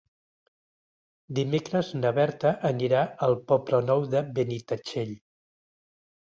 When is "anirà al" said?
2.71-3.39